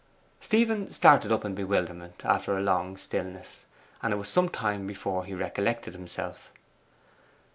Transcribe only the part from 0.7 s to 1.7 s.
started up in